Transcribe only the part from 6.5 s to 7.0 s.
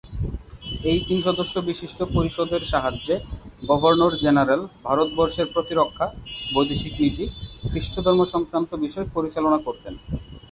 বৈদেশিক